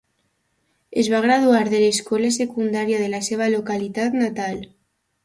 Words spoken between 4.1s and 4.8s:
natal.